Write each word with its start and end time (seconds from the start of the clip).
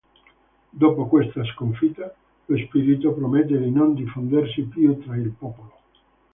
Dopo 0.71 1.05
questa 1.05 1.43
sconfitta 1.45 2.11
lo 2.47 2.57
spirito 2.65 3.13
promette 3.13 3.55
di 3.59 3.69
non 3.69 3.93
diffondersi 3.93 4.63
più 4.63 4.97
tra 4.99 5.15
il 5.15 5.29
popolo. 5.29 5.77